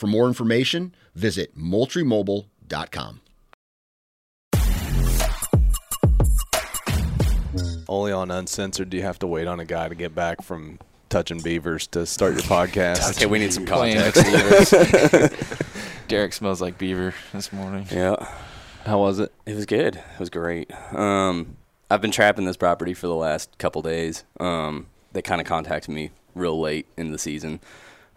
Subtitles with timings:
[0.00, 3.20] For more information, visit moultriemobile.com.
[7.86, 10.78] Only on Uncensored do you have to wait on a guy to get back from
[11.10, 13.10] touching beavers to start your podcast.
[13.10, 15.34] Okay, we need some Playing context.
[16.08, 17.86] Derek smells like beaver this morning.
[17.92, 18.16] yeah,
[18.86, 19.30] How was it?
[19.44, 19.96] it was good.
[19.96, 20.72] It was great.
[20.94, 21.58] Um,
[21.90, 24.24] I've been trapping this property for the last couple days.
[24.38, 27.60] Um, they kind of contacted me real late in the season.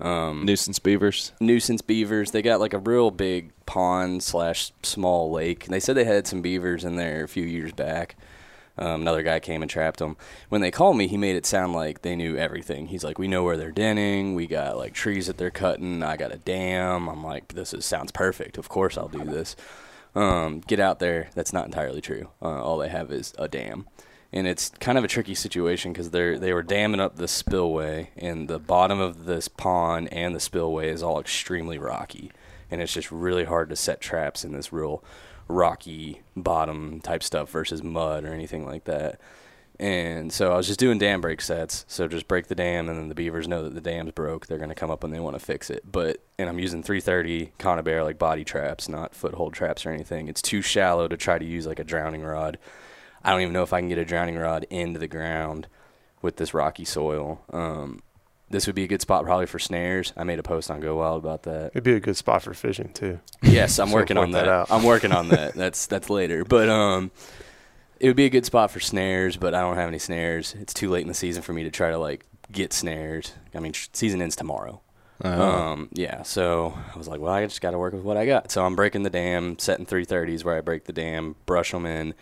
[0.03, 1.31] Um, Nuisance beavers.
[1.39, 2.31] nuisance beavers.
[2.31, 5.65] They got like a real big pond slash small lake.
[5.67, 8.15] They said they had some beavers in there a few years back.
[8.77, 10.17] Um, another guy came and trapped them.
[10.49, 12.87] When they called me, he made it sound like they knew everything.
[12.87, 14.33] He's like, "We know where they're denning.
[14.35, 16.01] We got like trees that they're cutting.
[16.03, 18.57] I got a dam." I'm like, "This is sounds perfect.
[18.57, 19.55] Of course I'll do this."
[20.15, 21.29] Um, get out there.
[21.35, 22.29] That's not entirely true.
[22.41, 23.87] Uh, all they have is a dam,
[24.33, 28.09] and it's kind of a tricky situation because they're they were damming up the spillway,
[28.17, 32.31] and the bottom of this pond and the spillway is all extremely rocky,
[32.71, 35.03] and it's just really hard to set traps in this real
[35.47, 39.21] rocky bottom type stuff versus mud or anything like that.
[39.79, 41.83] And so I was just doing dam break sets.
[41.87, 44.47] So just break the dam, and then the beavers know that the dam's broke.
[44.47, 45.83] They're going to come up and they want to fix it.
[45.91, 50.27] But and I'm using 330 Conibear like body traps, not foothold traps or anything.
[50.27, 52.57] It's too shallow to try to use like a drowning rod.
[53.23, 55.67] I don't even know if I can get a drowning rod into the ground
[56.21, 57.41] with this rocky soil.
[57.51, 58.01] Um,
[58.49, 60.13] this would be a good spot probably for snares.
[60.15, 61.67] I made a post on Go Wild about that.
[61.73, 63.19] It'd be a good spot for fishing too.
[63.41, 64.51] Yes, I'm So working on that that.
[64.51, 64.67] out.
[64.71, 65.53] I'm working on that.
[65.55, 66.43] That's that's later.
[66.45, 67.11] But um,
[67.99, 70.55] it would be a good spot for snares, but I don't have any snares.
[70.59, 73.33] It's too late in the season for me to try to like get snares.
[73.55, 74.81] I mean, tr- season ends tomorrow.
[75.23, 78.25] Um, yeah, so I was like, well, I just got to work with what I
[78.25, 78.51] got.
[78.51, 82.13] So I'm breaking the dam, setting 330s where I break the dam, brush them in.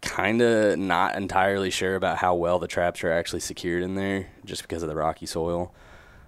[0.00, 4.28] Kind of not entirely sure about how well the traps are actually secured in there,
[4.44, 5.74] just because of the rocky soil.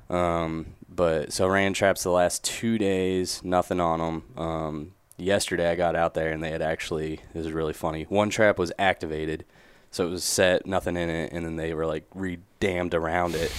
[0.09, 4.25] Um, but so ran traps the last two days, nothing on them.
[4.37, 8.05] Um, yesterday I got out there and they had actually, this is really funny.
[8.05, 9.45] One trap was activated,
[9.91, 13.53] so it was set, nothing in it, and then they were like re-dammed around it.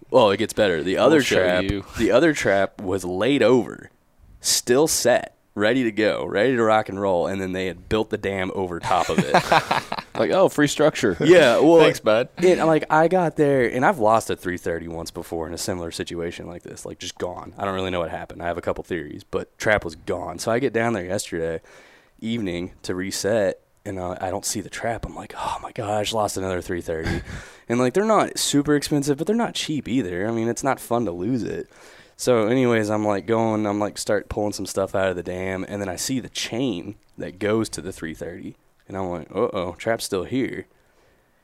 [0.10, 0.82] well, it gets better.
[0.82, 1.64] The other show trap,
[1.98, 3.90] the other trap was laid over,
[4.40, 8.10] still set, ready to go, ready to rock and roll, and then they had built
[8.10, 9.34] the dam over top of it.
[10.16, 11.16] Like, oh, free structure.
[11.24, 12.28] Yeah, well, Thanks, bud.
[12.38, 15.58] It, I'm like, I got there, and I've lost a 330 once before in a
[15.58, 17.52] similar situation like this, like just gone.
[17.58, 18.40] I don't really know what happened.
[18.40, 20.38] I have a couple theories, but trap was gone.
[20.38, 21.60] So I get down there yesterday
[22.20, 25.04] evening to reset, and uh, I don't see the trap.
[25.04, 27.24] I'm like, oh my gosh, lost another 330.
[27.68, 30.28] and like, they're not super expensive, but they're not cheap either.
[30.28, 31.68] I mean, it's not fun to lose it.
[32.16, 35.64] So, anyways, I'm like going, I'm like start pulling some stuff out of the dam,
[35.68, 38.56] and then I see the chain that goes to the 330,
[38.88, 40.66] and I'm like, uh oh, trap's still here.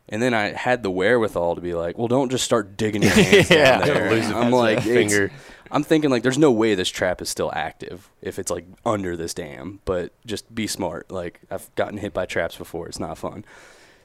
[0.09, 3.13] And then I had the wherewithal to be like, well, don't just start digging your
[3.15, 3.79] hands Yeah.
[3.79, 4.11] down there.
[4.11, 5.31] Lose I'm like, finger.
[5.71, 9.17] I'm thinking like, there's no way this trap is still active if it's like under
[9.17, 9.79] this dam.
[9.85, 11.13] But just be smart.
[11.13, 12.89] Like I've gotten hit by traps before.
[12.89, 13.45] It's not fun.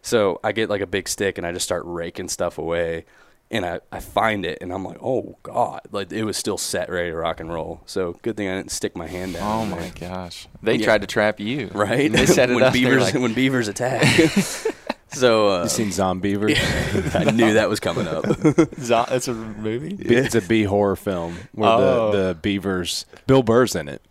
[0.04, 3.06] So I get like a big stick and I just start raking stuff away.
[3.52, 6.90] And I, I find it and I'm like, oh god, like it was still set,
[6.90, 7.82] ready to rock and roll.
[7.86, 9.60] So good thing I didn't stick my hand down.
[9.60, 10.10] Oh in my there.
[10.10, 10.48] gosh.
[10.64, 10.86] They Yeah.
[10.86, 11.70] tried to trap you.
[11.74, 12.12] Right?
[12.12, 12.74] They set it when up.
[12.74, 14.04] beavers like, when beavers attack.
[15.12, 16.48] so uh, You seen Zombie Beaver?
[17.14, 18.26] I knew that was coming up.
[18.80, 19.94] Zo- That's a movie.
[19.96, 22.12] Be- It's a bee horror film where Oh.
[22.12, 24.02] the, the beavers, Bill Burr's in it.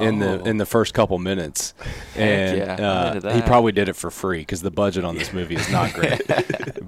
[0.00, 0.44] In the Oh.
[0.44, 1.74] in the first couple minutes,
[2.16, 5.56] and yeah, uh, he probably did it for free because the budget on this movie
[5.56, 6.22] is not great.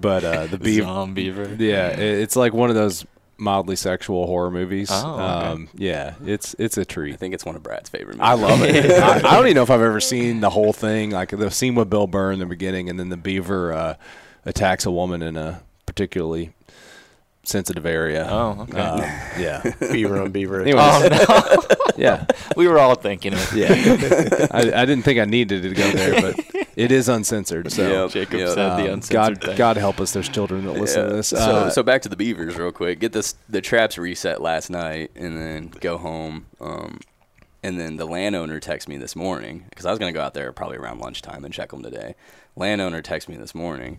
[0.00, 1.54] but uh, the beaver, Zombie beaver.
[1.62, 3.04] yeah, it's like one of those
[3.36, 4.88] mildly sexual horror movies.
[4.92, 5.22] Oh, okay.
[5.22, 7.12] um, yeah, it's it's a I treat.
[7.14, 8.20] I think it's one of Brad's favorite movies.
[8.22, 8.90] I love it.
[8.90, 11.74] I, I don't even know if I've ever seen the whole thing, like the scene
[11.74, 13.94] with Bill Burr in the beginning, and then the beaver uh,
[14.46, 16.52] attacks a woman in a particularly
[17.48, 18.26] sensitive area.
[18.30, 18.78] Oh, okay.
[18.78, 19.00] Um,
[19.38, 19.62] yeah.
[19.80, 20.60] Beaver on beaver.
[20.62, 22.26] Anyways, oh no, yeah,
[22.56, 23.52] we were all thinking it.
[23.54, 24.46] yeah.
[24.50, 27.70] I, I didn't think I needed to go there, but it is uncensored.
[27.72, 28.48] So Yep, Jacob yep.
[28.50, 29.56] said the um, uncensored God, thing.
[29.56, 30.12] God help us.
[30.12, 31.08] There's children that listen Yeah.
[31.10, 31.28] to this.
[31.28, 32.98] So, Uh, so back to the Beavers real quick.
[33.00, 36.46] Get this the traps reset last night, and then go home.
[36.60, 37.00] Um,
[37.62, 40.52] and then the landowner texted me this morning because I was gonna go out there
[40.52, 42.14] probably around lunchtime and check them today.
[42.56, 43.98] Landowner texted me this morning,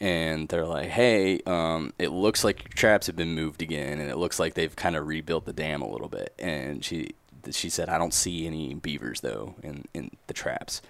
[0.00, 4.10] and they're like, "Hey, um, it looks like your traps have been moved again, and
[4.10, 7.14] it looks like they've kind of rebuilt the dam a little bit." And she
[7.50, 10.82] she said, "I don't see any beavers though in in the traps."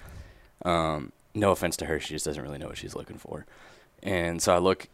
[0.64, 3.44] Um, no offense to her, she just doesn't really know what she's looking for.
[4.02, 4.88] And so I look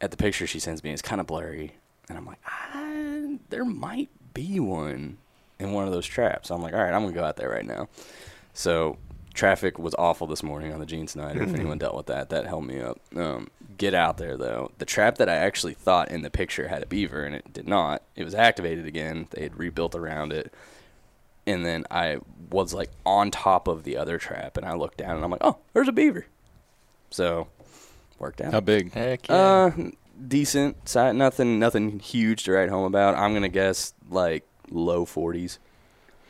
[0.00, 0.90] at the picture she sends me.
[0.92, 1.74] It's kind of blurry,
[2.08, 5.18] and I'm like, ah, there might be one
[5.58, 6.50] in one of those traps.
[6.50, 7.88] I'm like, all right, I'm gonna go out there right now.
[8.54, 8.98] So
[9.34, 11.42] traffic was awful this morning on the Gene Snyder.
[11.42, 12.98] if anyone dealt with that, that held me up.
[13.16, 13.48] Um,
[13.78, 14.70] get out there though.
[14.78, 17.66] The trap that I actually thought in the picture had a beaver, and it did
[17.68, 18.02] not.
[18.16, 19.28] It was activated again.
[19.30, 20.52] They had rebuilt around it.
[21.46, 22.18] And then I
[22.50, 25.40] was like on top of the other trap, and I looked down, and I'm like,
[25.42, 26.26] "Oh, there's a beaver."
[27.10, 27.48] So,
[28.18, 28.52] worked out.
[28.52, 28.92] how big?
[28.92, 29.34] Heck yeah.
[29.34, 29.72] Uh,
[30.28, 30.88] decent.
[30.88, 33.16] Si- nothing, nothing huge to write home about.
[33.16, 35.58] I'm gonna guess like low 40s.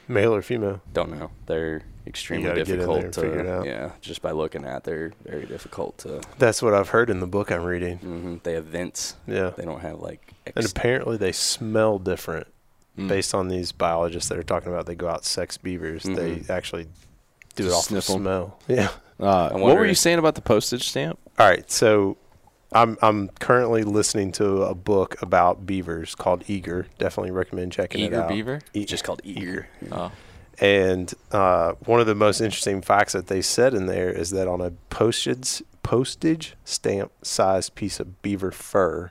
[0.08, 0.80] Male or female?
[0.92, 1.30] Don't know.
[1.46, 3.52] They're extremely gotta get in difficult there and figure it to.
[3.52, 3.66] out.
[3.66, 6.20] Yeah, just by looking at, they're very difficult to.
[6.38, 7.98] That's what I've heard in the book I'm reading.
[7.98, 9.16] hmm They have vents.
[9.26, 9.50] Yeah.
[9.56, 10.32] They don't have like.
[10.56, 12.46] And apparently they smell different
[12.98, 13.08] Mm.
[13.08, 16.02] based on these biologists that are talking about they go out sex beavers.
[16.02, 16.14] Mhm.
[16.44, 16.88] They actually
[17.56, 18.22] do it Just off the sniff 'em.
[18.22, 18.58] smell.
[18.68, 18.90] Yeah.
[19.18, 21.18] Uh, what were you saying about the postage stamp?
[21.38, 22.18] All right, so
[22.70, 26.86] I'm I'm currently listening to a book about beavers called Eager.
[26.98, 28.26] Definitely recommend checking it out.
[28.30, 28.60] Eager beaver.
[28.74, 29.68] E- just called eager.
[29.90, 30.12] Oh,
[30.58, 34.48] And uh, one of the most interesting facts that they said in there is that
[34.48, 39.10] on a postage postage stamp sized piece of beaver fur,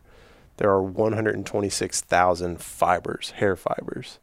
[0.57, 4.19] there are 126,000 fibers, hair fibers.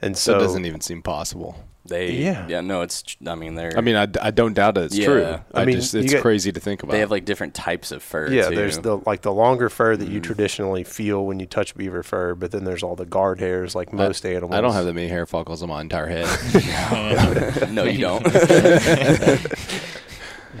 [0.00, 1.56] And So so, it doesn't even seem possible.
[1.84, 2.12] They.
[2.12, 2.46] Yeah.
[2.48, 2.60] Yeah.
[2.60, 3.16] No, it's.
[3.26, 3.72] I mean, they're.
[3.76, 5.06] I mean, I, I don't doubt that it's Yeah.
[5.06, 5.24] true.
[5.54, 6.92] I I, mean, just you it's get- crazy to think about.
[6.92, 8.28] they have like different types of fur.
[8.30, 8.54] yeah, too.
[8.56, 10.24] there's the like the longer fur that you Mm.
[10.24, 13.92] traditionally feel when you touch beaver fur, but then there's all the guard hairs like
[13.92, 14.52] most animals.
[14.54, 17.70] I don't have that many hair follicles on my entire head.
[17.72, 18.26] no, you don't.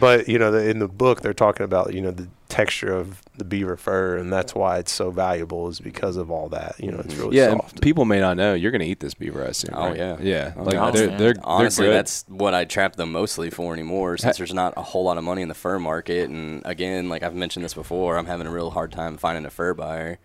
[0.00, 3.22] But you know, the, in the book, they're talking about you know the texture of
[3.36, 6.76] the beaver fur, and that's why it's so valuable is because of all that.
[6.78, 7.80] You know, it's really yeah, soft.
[7.80, 9.44] people may not know you're going to eat this beaver.
[9.44, 9.74] I assume.
[9.74, 9.96] Oh, right?
[9.96, 10.16] yeah.
[10.20, 10.52] yeah.
[10.56, 10.90] Oh, Like yeah.
[10.90, 11.98] they're they're Honestly, they're good.
[11.98, 15.24] that's what I trap them mostly for anymore, since there's not a whole lot of
[15.24, 16.30] money in the fur market.
[16.30, 19.50] And again, like I've mentioned this before, I'm having a real hard time finding a
[19.50, 20.18] fur buyer.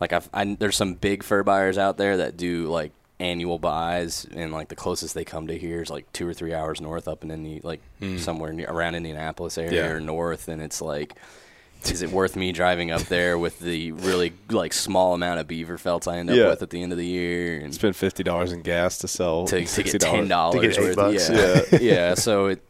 [0.00, 4.26] Like I've, I, there's some big fur buyers out there that do like annual buys,
[4.34, 7.06] and like the closest they come to here is like two or three hours north,
[7.06, 8.16] up and in Indi- like hmm.
[8.18, 9.90] somewhere near, around Indianapolis area Yeah.
[9.92, 11.14] or north, and it's like.
[11.86, 15.78] Is it worth me driving up there with the really like small amount of beaver
[15.78, 16.48] felts I end up Yeah.
[16.50, 17.58] with at the end of the year?
[17.58, 19.92] And spend fifty dollars in gas to sell to, to $60.
[19.92, 20.96] get ten To dollars get worth.
[20.96, 21.30] bucks.
[21.30, 22.14] Yeah, yeah.
[22.16, 22.62] So it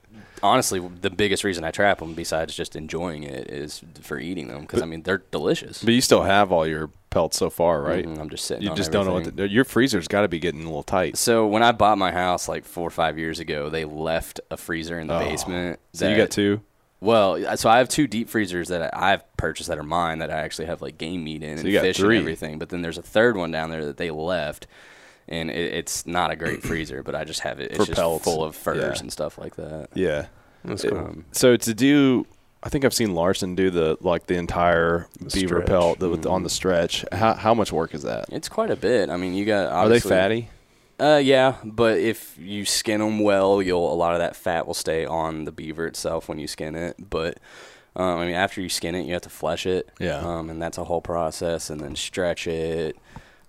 [0.44, 4.60] honestly, the biggest reason I trap them, besides just enjoying it, is for eating them
[4.60, 5.82] because I mean they're delicious.
[5.82, 8.04] But you still have all your pelts so far, right?
[8.06, 8.62] Mhm, I'm just sitting.
[8.62, 9.36] You on just don't know what everything.
[9.48, 11.16] to, your freezer's got to be getting a little tight.
[11.18, 14.56] So when I bought my house like four or five years ago, they left a
[14.56, 15.18] freezer in the Oh.
[15.18, 15.80] basement.
[15.92, 16.60] So you got two.
[17.02, 20.30] Well, so I have two deep freezers that I- I've purchased that are mine that
[20.30, 22.16] I actually have like game meat in So and you got fish three.
[22.18, 22.58] and everything.
[22.58, 24.66] But then there's a third one down there that they left,
[25.26, 27.70] and it, it's not a great freezer, but I just have it.
[27.70, 28.24] It's For just pelts.
[28.24, 29.00] full of furs Yeah.
[29.00, 29.88] and stuff like that.
[29.94, 30.26] Yeah.
[30.64, 30.98] That's It- cool.
[30.98, 32.26] Um, So to do,
[32.62, 35.66] I think I've seen Larson do the like the entire The beaver stretch.
[35.66, 36.28] pelt the, Mm-hmm.
[36.30, 37.04] on the stretch.
[37.12, 38.26] How how much work is that?
[38.30, 39.08] It's quite a bit.
[39.10, 39.72] I mean, you got.
[39.72, 40.50] Are they fatty?
[40.98, 44.74] Uh, yeah, but if you skin them well, you'll a lot of that fat will
[44.74, 46.96] stay on the beaver itself when you skin it.
[46.98, 47.38] But
[47.96, 49.88] um, I mean, after you skin it, you have to flesh it.
[49.98, 50.18] Yeah.
[50.18, 52.96] Um, and that's a whole process, and then stretch it.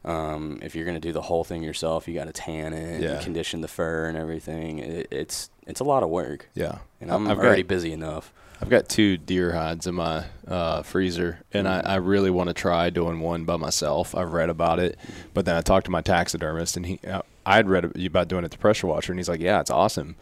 [0.06, 3.10] Um, if you're gonna do the whole thing yourself, you got to tan it, Yeah.
[3.15, 4.80] and condition the fur and everything.
[4.80, 6.77] It, it's it's a lot of work, Yeah.
[7.01, 8.32] and I'm I've already got, busy enough.
[8.62, 12.53] I've got two deer hides in my uh, freezer, and I, I really want to
[12.53, 14.13] try doing one by myself.
[14.13, 15.00] I've read about it,
[15.34, 18.46] but then I talked to my taxidermist, and he uh, I'd read about doing it
[18.46, 20.15] at the pressure washer, and he's like, "Yeah, it's awesome."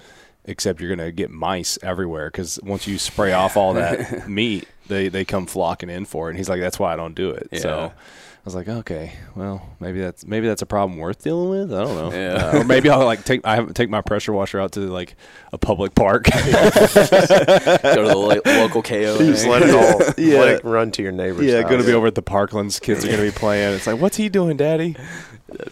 [0.46, 5.10] Except you're gonna get mice everywhere because once you spray off all that meat, they
[5.10, 6.32] they come flocking in for it.
[6.32, 9.68] And he's like, "That's why I don't do it." So, I was like, okay, well,
[9.80, 11.74] maybe that's maybe that's a problem worth dealing with.
[11.74, 12.12] I don't know.
[12.18, 12.46] Yeah.
[12.46, 15.16] Uh, or maybe I'll like take I have take my pressure washer out to like
[15.54, 16.24] a public park.
[16.32, 19.18] Go to the lo- local KO.
[19.20, 20.40] Just let it all Yeah.
[20.40, 21.70] let it run to your neighbor's yeah, house.
[21.70, 22.82] going to be over at the Parklands.
[22.82, 23.76] Kids are going to be playing.
[23.76, 24.96] It's like, what's he doing, Daddy?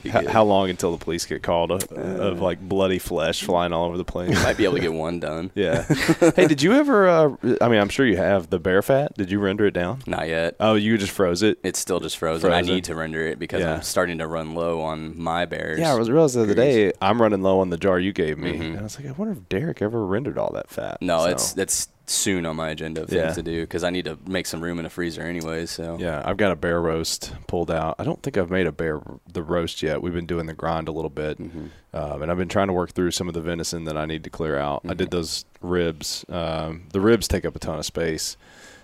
[0.04, 0.30] Be How, good.
[0.30, 3.98] how long until the police get called of, of like bloody flesh flying all over
[3.98, 4.32] the place?
[4.44, 5.52] Might be able to get one done.
[5.56, 5.84] yeah.
[6.36, 7.08] hey, did you ever?
[7.08, 9.14] Uh, I mean, I'm sure you have the bear fat.
[9.16, 10.02] Did you render it down?
[10.08, 10.56] Not yet.
[10.60, 11.60] Oh, you just froze it.
[11.64, 12.52] It's still just frozen.
[12.52, 12.76] I Frozen.
[12.76, 13.76] need to render it because Yeah.
[13.76, 15.80] I'm starting to run low on my bears.
[15.80, 18.38] Yeah, I was realized the other day I'm running low on the jar you gave
[18.38, 18.62] me, Mhm.
[18.62, 20.98] and I was like, I wonder if Derek ever rendered all that fat.
[21.02, 23.34] No, So, it's it's soon on my agenda of things Yeah.
[23.34, 25.66] to do because I need to make some room in the freezer anyway.
[25.66, 26.22] So yeah.
[26.24, 27.96] I've got a bear roast pulled out.
[28.00, 30.02] I don't think I've made a bear the roast yet.
[30.02, 31.70] We've been doing the grind a little bit, Mhm.
[31.94, 34.24] um, and I've been trying to work through some of the venison that I need
[34.24, 34.82] to clear out.
[34.86, 34.98] I Mhm.
[34.98, 36.24] did those ribs.
[36.30, 38.38] Um, the ribs take up a ton of space.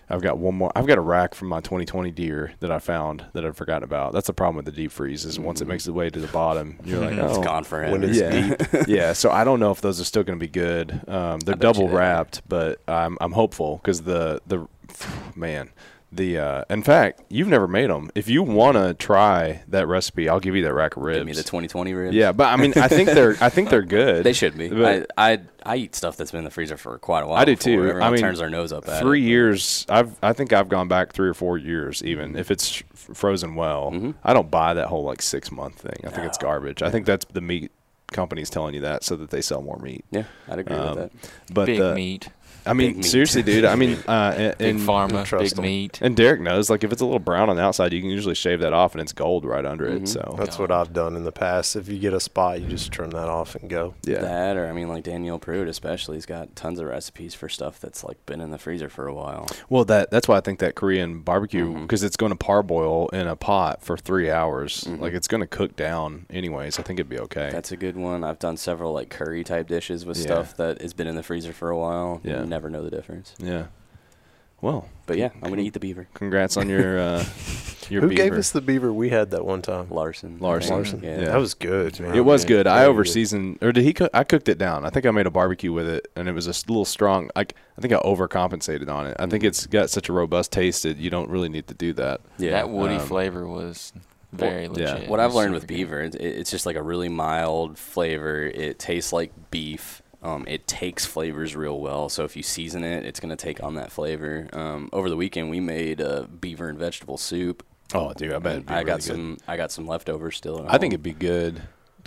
[0.09, 0.71] I've got one more.
[0.75, 4.13] I've got a rack from my 2020 deer that I found that I'd forgotten about.
[4.13, 6.27] That's the problem with the deep freeze is once it makes its way to the
[6.27, 8.03] bottom, you're like, it's oh, gone for him.
[8.03, 9.13] it's yeah, yeah.
[9.13, 11.01] So I don't know if those are still going to be good.
[11.07, 11.97] Um, they're double you they are.
[11.97, 14.67] wrapped, but I'm I'm hopeful because the the
[15.35, 15.71] man
[16.15, 18.09] the uh, in fact you've never made them.
[18.15, 21.17] If you want to try that recipe, I'll give you that rack of ribs.
[21.19, 22.15] Give me the 2020 ribs.
[22.15, 24.23] yeah, but I mean I think they're I think they're good.
[24.23, 24.69] They should be.
[24.69, 27.37] But- I, I I eat stuff that's been in the freezer for quite a while.
[27.39, 27.79] I do too.
[27.87, 29.27] Everyone I mean, turns their nose up at three it.
[29.29, 29.85] years.
[29.89, 33.91] I've I think I've gone back three or four years even if it's frozen well.
[33.91, 34.15] Mhm.
[34.23, 36.05] I don't buy that whole like six month thing.
[36.05, 36.81] I think it's garbage.
[36.83, 37.71] I think that's the meat
[38.11, 40.05] companies telling you that so that they sell more meat.
[40.11, 41.31] Yeah, I'd agree Um, with that.
[41.53, 42.27] But big the, meat,
[42.65, 43.05] I mean, Big meat.
[43.05, 43.65] seriously, dude.
[43.65, 45.63] I mean, uh, and, big and, pharma, trust big 'em.
[45.69, 45.99] meat.
[46.01, 48.35] and Derek knows, like, if it's a little brown on the outside, you can usually
[48.35, 50.03] shave that off, and it's gold right under it.
[50.03, 50.07] Mhm.
[50.07, 51.75] So That's what I've done in the past.
[51.75, 53.95] If you get a spot, you just trim that off and go.
[54.03, 57.49] yeah, That or I mean like Daniel Prewett especially, he's got tons of recipes for
[57.49, 59.47] stuff that's like been in the freezer for a while.
[59.69, 63.27] well, that that's why I think that Korean barbecue because it's going to parboil in
[63.27, 64.85] a pot for three hours.
[64.87, 64.99] Mhm.
[65.01, 66.79] Like, it's going to cook down anyways.
[66.79, 67.49] I think it'd be okay.
[67.51, 68.23] That's a good one.
[68.23, 70.23] I've done several like curry type dishes with Yeah.
[70.23, 72.21] stuff that has been in the freezer for a while.
[72.23, 72.43] Yeah.
[72.53, 73.33] You never know the difference.
[73.39, 73.65] yeah.
[74.61, 76.07] Well, But yeah, I'm gonna eat the beaver.
[76.13, 77.25] congrats on your uh,
[77.89, 78.13] your Who beaver.
[78.23, 79.87] gave us the beaver we had that one time?
[79.89, 80.37] Larson.
[80.39, 80.75] Larson.
[80.75, 81.03] Larson.
[81.03, 81.19] Yeah.
[81.19, 81.25] Yeah.
[81.25, 82.15] That was good, man.
[82.15, 82.53] It was Okay.
[82.53, 82.67] good.
[82.67, 83.09] I Very over good.
[83.11, 84.09] seasoned, or did he cook?
[84.13, 84.85] I cooked it down.
[84.85, 87.29] I think I made a barbecue with it, and it was a little strong.
[87.35, 89.17] I, I think I overcompensated on it.
[89.19, 91.91] I think it's got such a robust taste that you don't really need to do
[91.93, 92.21] that.
[92.37, 92.51] Yeah.
[92.51, 93.91] that woody um, flavor was
[94.31, 94.93] very Well, yeah.
[94.93, 95.09] legit.
[95.09, 95.75] What I've learned with good.
[95.75, 98.45] beaver, it, it's just like a really mild flavor.
[98.45, 100.01] It tastes like beef.
[100.23, 102.07] Um, it takes flavors real well.
[102.09, 104.47] So if you season it, it's gonna take on that flavor.
[104.53, 107.65] Um, over the weekend, we made a beaver and vegetable soup.
[107.93, 108.53] Oh, dude, I bet.
[108.53, 109.03] it'd be I got good.
[109.03, 109.37] some.
[109.47, 110.65] I got some leftovers still.
[110.65, 111.61] At I think it'd be good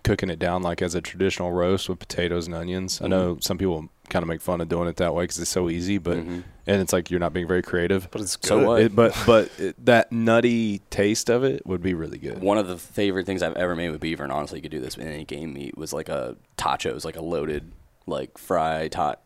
[0.04, 3.00] cooking it down like as a traditional roast with potatoes and onions.
[3.02, 5.50] I know some people kind of make fun of doing it that way because it's
[5.50, 6.44] so easy, but Mhm.
[6.66, 8.08] and it's like you're not being very creative.
[8.12, 8.46] But it's good.
[8.46, 8.82] So what?
[8.82, 12.40] It, but but it, that nutty taste of it would be really good.
[12.40, 14.80] One of the favorite things I've ever made with beaver, and honestly, you could do
[14.80, 17.72] this with any game meat, was like a tachos, like a loaded,
[18.06, 19.20] like fry tot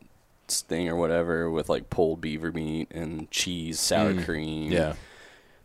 [0.49, 4.25] thing or whatever, with like pulled beaver meat and cheese, sour Mm.
[4.25, 4.73] cream.
[4.73, 4.95] Yeah,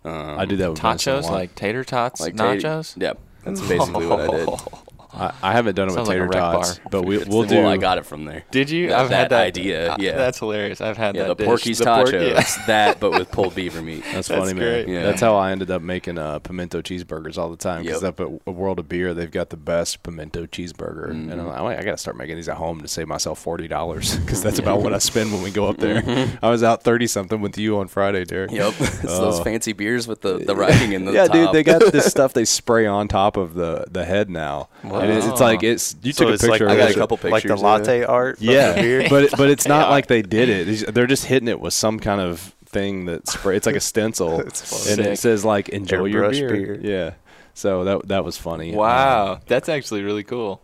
[0.03, 1.31] um, I do that with venison a Tachos, lot.
[1.33, 2.93] like tater tots, like tater- nachos.
[3.01, 4.49] Yeah, that's basically what I did.
[5.15, 6.87] I, I haven't done it with Sounds like a tater wreck tots, bar.
[6.91, 7.55] but we, we'll do.
[7.57, 8.43] Well, I got it from there.
[8.51, 8.89] Did you?
[8.89, 10.15] That- I've had that that idea, uh, yeah.
[10.15, 10.81] that's hilarious.
[10.81, 11.27] I've had Yeah, that.
[11.37, 11.45] the dish.
[11.47, 12.57] Porky's The pork- tachos.
[12.57, 12.65] yeah.
[12.67, 14.03] that, but with pulled beaver meat.
[14.13, 14.87] That's, That's funny, man.
[14.87, 15.03] Yeah.
[15.03, 17.83] That's how I ended up making uh, pimento cheeseburgers all the time.
[17.83, 18.19] Because Yep.
[18.19, 21.47] up at a World of Beer, they've got the best pimento cheeseburger, and I'm Mhm.
[21.47, 24.15] like, oh, I got to start making these at home to save myself forty dollars
[24.19, 26.03] because that's about what I spend when we go up there.
[26.41, 28.51] I was out thirty something with you on Friday, Derek.
[28.51, 29.43] Yep, it's those Oh.
[29.43, 31.33] fancy beers with the, the writing in the yeah, top.
[31.33, 34.69] dude, they got this stuff they spray on top of the the head now,
[35.09, 36.67] and it, it's like it's you So took a picture.
[36.67, 38.37] like I got a couple pictures, Like the pictures, latte art.
[38.37, 39.07] from the Yeah, beer.
[39.09, 40.93] but but it's not like they did it.
[40.93, 43.55] They're just hitting it with some kind of thing that spray.
[43.55, 45.01] It's like a stencil, It's funny.
[45.03, 46.49] and it says like "Enjoy your Airbrush beer.
[46.49, 46.79] beer.
[46.81, 47.13] Yeah,
[47.53, 48.75] so that that was funny.
[48.75, 50.61] Wow, Um, that's actually really cool.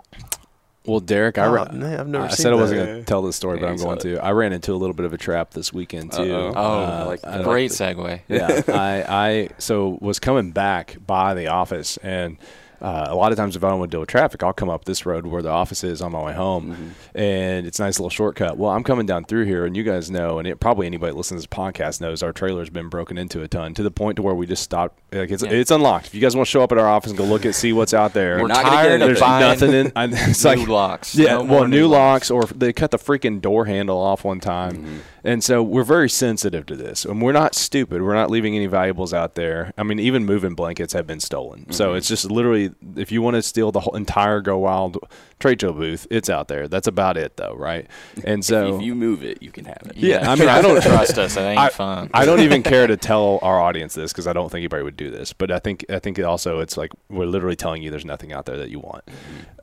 [0.86, 3.21] well, Derek, I, Oh, man, I've never I seen said I wasn't going to tell
[3.21, 4.17] this story, but I'm going saw to.
[4.17, 6.24] I ran into a little bit of a trap this weekend too.
[6.24, 6.53] Uh-oh.
[6.55, 8.21] Oh, Uh, like I- Great segue.
[8.27, 12.38] yeah, I, I so was coming back by the office, and
[12.82, 14.70] uh, a lot of times if I don't want to deal with traffic, I'll come
[14.70, 17.18] up this road where the office is on my way home, Mm-hmm.
[17.18, 18.58] and it's a nice little shortcut.
[18.58, 21.40] Well, I'm coming down through here, and you guys know, and it, probably anybody listening
[21.42, 24.22] to this podcast knows our trailer's been broken into a ton to the point to
[24.22, 25.00] where we just stopped.
[25.14, 25.52] Like it's Yeah.
[25.52, 26.08] it's unlocked.
[26.08, 27.74] If you guys want to show up at our office and go look at see
[27.74, 29.92] what's out there, We're We're not tired into of there's nothing in.
[29.96, 31.16] I, it's new like locks.
[31.16, 34.86] yeah, No well, new locks, or they cut the freaking door handle off one time,
[34.86, 34.98] Mhm.
[35.24, 38.01] And so we're very sensitive to this, and we're not stupid.
[38.01, 39.74] We're not leaving any valuables out there.
[39.78, 41.62] I mean, even moving blankets have been stolen.
[41.62, 41.72] Mm-hmm.
[41.74, 44.98] So it's just literally, if you want to steal the whole entire Go Wild
[45.40, 46.68] trade show booth, it's out there.
[46.68, 47.88] That's about it, though, right?
[48.24, 49.98] And so if you move it, you can have it.
[49.98, 51.36] yeah, I mean, I don't trust us.
[51.38, 52.10] It ain't I, fun.
[52.13, 54.96] I don't even care to tell our audience this because I don't think anybody would
[54.96, 55.34] do this.
[55.34, 58.46] But I think I think also it's like we're literally telling you there's nothing out
[58.46, 59.04] there that you want.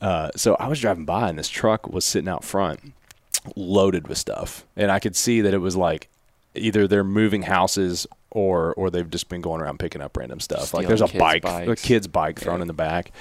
[0.00, 2.94] Uh, so I was driving by and this truck was sitting out front,
[3.56, 6.08] loaded with stuff, and I could see that it was like
[6.54, 10.74] either they're moving houses or or they've just been going around picking up random stuff.
[10.74, 13.12] like there's a bike, a kid's bike thrown in the back,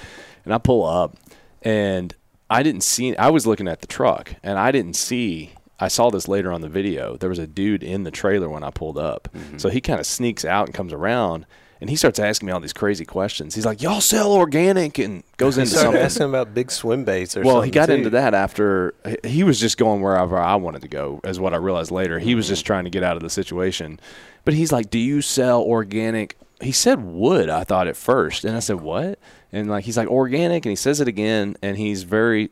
[0.44, 1.16] and I pull up
[1.62, 2.14] and
[2.50, 3.16] I didn't see.
[3.16, 5.52] I was looking at the truck and I didn't see.
[5.80, 7.16] I saw this later on the video.
[7.16, 9.28] There was a dude in the trailer when I pulled up.
[9.58, 11.46] So he kind of sneaks out and comes around
[11.80, 13.54] and he starts asking me all these crazy questions.
[13.54, 16.00] He's like, "Y'all sell organic?" and goes into something.
[16.00, 17.94] asking about big swim baits or Well, he got too.
[17.94, 21.54] into that after he- he was just going wherever I wanted to go, is what
[21.54, 22.18] I realized later.
[22.18, 22.66] He was just mm-hmm.
[22.66, 24.00] trying to get out of the situation.
[24.44, 26.36] But he's like, Do you sell organic?
[26.60, 28.44] He said wood, I thought at first.
[28.44, 29.18] And I said, What?
[29.52, 30.64] And like, he's like, Organic.
[30.66, 31.56] And he says it again.
[31.62, 32.50] And he's very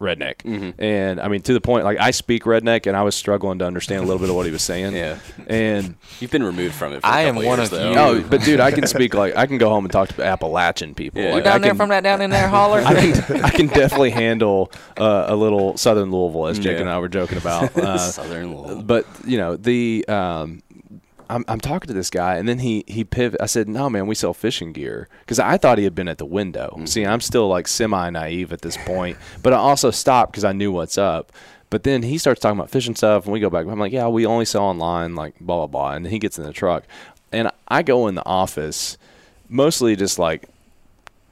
[0.00, 0.38] redneck.
[0.38, 0.82] Mm-hmm.
[0.82, 3.66] And I mean, to the point, like, I speak redneck and I was struggling to
[3.66, 4.94] understand a little bit of what he was saying.
[4.94, 5.18] Yeah.
[5.46, 7.00] And You've been removed from it.
[7.02, 7.90] For a I am couple one years, of though.
[7.92, 7.98] you.
[7.98, 10.94] Oh, but dude, I can speak like I can go home and talk to Appalachian
[10.94, 11.20] people.
[11.20, 11.34] Yeah.
[11.34, 12.80] Like, You're I down there can- from that down in there holler.
[12.80, 16.80] I can, I can definitely handle uh, a little Southern Louisville, as Jake Yeah.
[16.80, 17.70] and I were joking about.
[17.80, 18.82] Uh, Southern Louisville.
[18.82, 20.04] but you know the.
[20.08, 20.62] Um,
[21.30, 23.40] I'm, I'm talking to this guy, and then he he pivot.
[23.40, 26.18] I said, "No, man, we sell fishing gear," because I thought he had been at
[26.18, 26.72] the window.
[26.74, 26.86] Mm-hmm.
[26.86, 30.52] See, I'm still like semi naive at this point, but I also stopped because I
[30.52, 31.32] knew what's up.
[31.70, 33.66] But then he starts talking about fishing stuff, and we go back.
[33.66, 36.44] I'm like, "Yeah, we only sell online, like blah blah blah." And he gets in
[36.44, 36.84] the truck,
[37.30, 38.98] and I go in the office,
[39.48, 40.48] mostly just like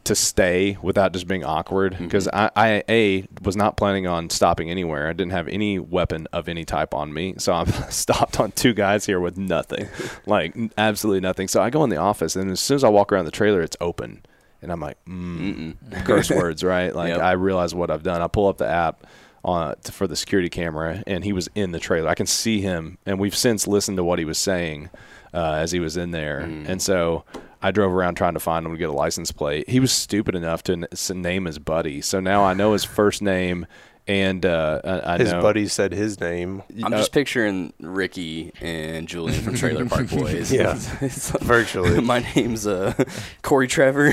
[0.09, 4.71] to stay without just being awkward because I, I a was not planning on stopping
[4.71, 5.09] anywhere.
[5.09, 8.73] I didn't have any weapon of any type on me, so I'm stopped on two
[8.73, 9.87] guys here with nothing,
[10.27, 11.47] like absolutely nothing.
[11.47, 13.61] So I go in the office, and as soon as I walk around the trailer,
[13.61, 14.25] it's open,
[14.63, 16.95] and I'm like, mm, curse words, right?
[16.95, 17.21] Like Yep.
[17.21, 18.23] I realize what I've done.
[18.23, 19.07] I pull up the app.
[19.45, 22.09] On, to, for the security camera, and he was in the trailer.
[22.09, 24.91] I can see him, and we've since listened to what he was saying
[25.33, 26.41] uh, as he was in there.
[26.41, 27.25] And so
[27.63, 29.69] I drove around trying to find him to get a license plate.
[29.69, 32.01] He was stupid enough to n- s- name his buddy.
[32.01, 33.67] So now I know his first name,
[34.07, 36.63] and uh, I, I His know buddy said his name.
[36.83, 40.51] I'm uh, just picturing Ricky and Julian from Trailer Park Boys.
[40.53, 40.79] Yeah.
[41.03, 42.01] It's like, Virtually.
[42.01, 42.95] My name's uh,
[43.43, 44.13] Corey Trevor.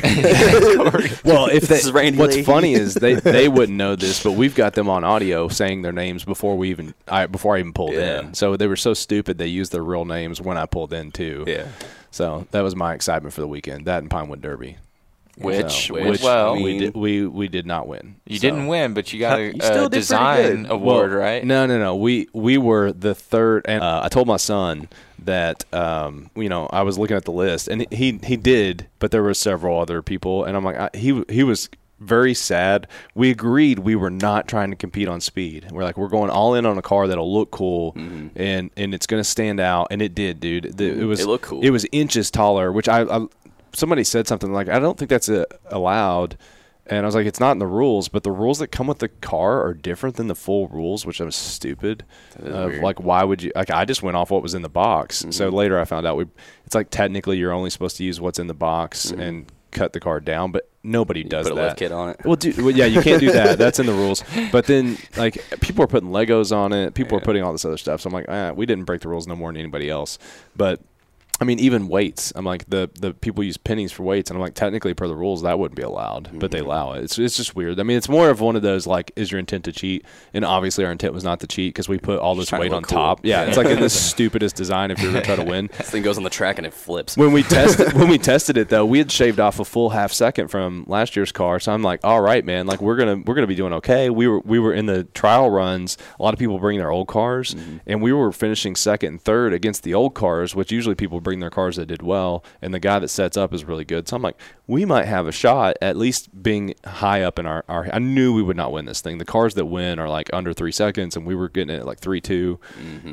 [1.23, 2.43] Well, if they, This is Randy what's Lee.
[2.43, 5.91] funny is they, they wouldn't know this, but we've got them on audio saying their
[5.93, 8.19] names before we even I before I even pulled Yeah.
[8.21, 8.33] in.
[8.33, 11.43] So they were so stupid they used their real names when I pulled in too.
[11.47, 11.67] yeah.
[12.15, 13.83] So that was my excitement for the weekend.
[13.87, 14.77] That and Pinewood Derby.
[15.37, 18.15] Which, So- which, which, well, I mean- we did we we did not win.
[18.25, 21.43] you So- didn't win, but you got a, You still a design award, Well, right?
[21.43, 21.93] No, no, no.
[21.97, 24.87] We we were the third, and uh, I told my son
[25.25, 29.11] that um, you know I was looking at the list, and he he did, but
[29.11, 31.67] there were several other people, and I'm like I, he he was
[31.99, 32.87] very sad.
[33.13, 35.67] We agreed we were not trying to compete on speed.
[35.71, 39.07] We're like we're going all in on a car that'll look cool, and and it's
[39.07, 40.77] gonna stand out, and it did, dude.
[40.77, 41.61] The, it was It looked cool.
[41.61, 43.25] It was inches taller, which I, I
[43.73, 46.37] somebody said something like I don't think that's uh allowed.
[46.87, 48.99] And I was like, it's not in the rules, but the rules that come with
[48.99, 52.05] the car are different than the full rules, which I was stupid.
[52.37, 52.83] Of weird.
[52.83, 53.51] like, why would you?
[53.55, 55.25] Like, I just went off what was in the box.
[55.31, 55.55] So Mm-hmm.
[55.55, 56.25] later, I found out we.
[56.67, 59.19] It's like technically you're only supposed to use what's in the box Mm-hmm.
[59.19, 61.63] and cut the car down, but nobody does Put a that.
[61.65, 62.21] lift kit on it.
[62.25, 63.57] Well, dude, well, yeah, you can't do that.
[63.57, 64.23] That's in the rules.
[64.51, 66.93] But then, like, people are putting Legos on it.
[66.93, 68.01] People are putting all this other stuff.
[68.01, 70.17] So I'm like, ah, we didn't break the rules no more than anybody else.
[70.55, 70.81] But
[71.41, 72.31] I mean, even weights.
[72.35, 75.15] I'm like, the the people use pennies for weights, and I'm like, technically per the
[75.17, 76.47] rules that wouldn't be allowed, but Mm-hmm.
[76.47, 77.03] they allow it.
[77.03, 77.77] It's it's just weird.
[77.79, 80.05] I mean, it's more of one of those like, is your intent to cheat?
[80.33, 82.67] And obviously, our intent was not to cheat because we put all this trying to
[82.69, 82.97] weight on cool.
[82.97, 83.19] top.
[83.25, 85.69] Yeah, it's like in the stupidest design if you're gonna try to win.
[85.77, 87.17] This thing goes on the track and it flips.
[87.17, 90.13] When we tested when we tested it though, we had shaved off a full half
[90.13, 91.59] second from last year's car.
[91.59, 94.09] So I'm like, all right, man, like we're gonna we're gonna be doing okay.
[94.09, 95.97] We were we were in the trial runs.
[96.17, 99.51] A lot of people bring their old cars, and we were finishing second and third
[99.51, 102.79] against the old cars, which usually people bring their cars that did well, and the
[102.79, 104.07] guy that sets up is really good.
[104.07, 107.65] So I'm like, we might have a shot at least being high up in our,
[107.67, 109.17] our I knew we would not win this thing.
[109.17, 111.85] The cars that win are like under three seconds, and we were getting it at
[111.85, 112.21] like three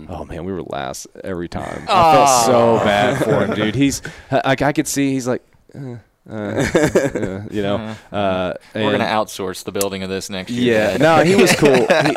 [0.08, 1.86] Oh man, we were last every time.
[1.88, 3.74] I felt so bad for him, dude.
[3.74, 5.42] He's like I could see he's like.
[5.74, 5.96] Uh,
[6.28, 10.90] uh, you know, uh, We're gonna outsource the building of this next year.
[10.90, 11.86] yeah, no, he was cool.
[11.86, 12.14] he,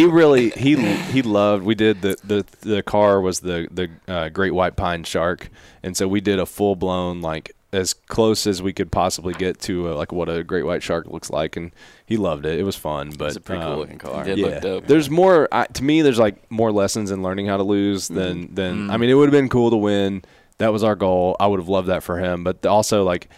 [0.00, 1.64] he really he he loved.
[1.64, 5.48] We did the the the car was the the uh, great white pine shark,
[5.82, 9.60] and so we did a full blown like as close as we could possibly get
[9.60, 11.72] to uh, like what a great white shark looks like, and
[12.06, 12.58] he loved it.
[12.58, 14.24] It was fun, but It's a pretty cool um, looking car.
[14.24, 14.86] did yeah, look dope.
[14.86, 15.48] there's more.
[15.52, 18.90] I, to me, there's like more lessons in learning how to lose than than.
[18.90, 20.22] I mean, it would have been cool to win.
[20.60, 21.36] That was our goal.
[21.40, 23.28] I would have loved that for him, but also like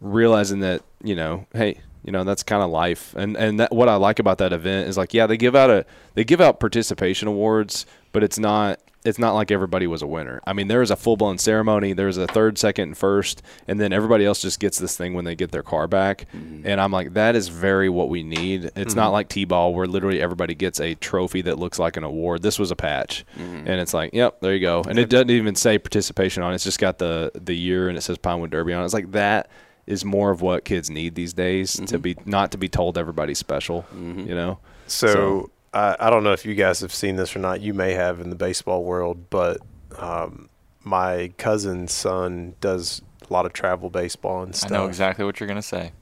[0.00, 3.14] realizing that you know, hey, you know, that's kind of life.
[3.16, 5.70] And and that, what I like about that event is like, yeah, they give out
[5.70, 10.06] a they give out participation awards, but it's not it's not like everybody was a
[10.06, 10.40] winner.
[10.46, 11.94] I mean, there is a full blown ceremony.
[11.94, 15.24] There's a third, second, and first, and then everybody else just gets this thing when
[15.24, 16.26] they get their car back.
[16.34, 16.66] Mm-hmm.
[16.66, 18.70] And I'm like, that is very what we need.
[18.76, 19.12] It's not mm-hmm.
[19.12, 22.42] like t-ball where literally everybody gets a trophy that looks like an award.
[22.42, 23.66] This was a patch, mm-hmm.
[23.66, 24.82] and it's like, yep, there you go.
[24.86, 26.56] And it doesn't even say participation on it.
[26.56, 28.84] It's just got the the year and it says Pinewood Derby on it.
[28.84, 29.48] It's like that
[29.86, 33.38] is more of what kids need these days to be not to be told everybody's
[33.38, 33.86] special.
[34.28, 34.58] You know.
[34.86, 37.60] So, So- I, I don't know if you guys have seen this or not.
[37.60, 39.58] You may have in the baseball world, but
[39.98, 40.48] um,
[40.82, 44.72] my cousin's son does a lot of travel baseball and stuff.
[44.72, 45.92] I know exactly what you're gonna say.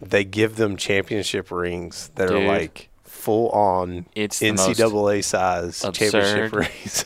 [0.00, 7.04] They give them championship rings that are like full on It's NCAA size championship rings.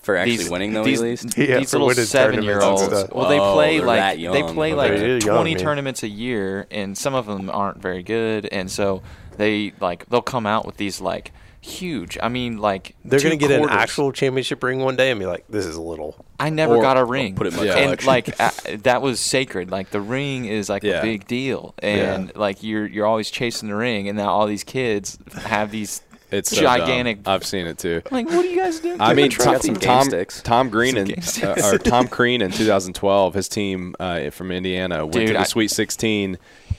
[0.00, 1.36] For actually These- winning though, these, at least.
[1.36, 2.88] Yeah, these little seven year olds.
[3.12, 5.62] Well, they Oh, play they're like that they play like They're twenty man.
[5.62, 9.02] tournaments a year, and some of them aren't very good, and so
[9.36, 12.16] they like they'll come out with these like huge.
[12.22, 15.26] I mean, like They're going to get an actual championship ring one day and be
[15.26, 16.24] like, this is a little.
[16.38, 17.34] I never Or- got a ring.
[17.34, 18.50] put it in my and like uh,
[18.82, 19.70] that was sacred.
[19.70, 21.00] Like the ring is like Yeah.
[21.00, 24.62] a big deal, and like you're you're always chasing the ring, and now all these
[24.64, 26.78] kids have these It's so dumb.
[26.80, 27.18] gigantic.
[27.26, 28.02] I've seen it too.
[28.12, 29.00] like, what are you guys doing?
[29.00, 30.42] I mean, Got Tom, some Tom, sticks.
[30.42, 34.98] Tom Crean Some and uh, or Tom Crean in 2012, his team uh, from Indiana
[35.04, 36.36] went Dude, to the I- Sweet 16.